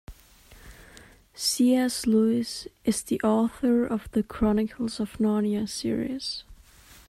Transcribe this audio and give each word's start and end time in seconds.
C.S. 1.35 2.07
Lewis 2.07 2.67
is 2.83 3.03
the 3.03 3.21
author 3.23 3.85
of 3.85 4.09
The 4.13 4.23
Chronicles 4.23 4.99
of 4.99 5.19
Narnia 5.19 5.69
series. 5.69 6.43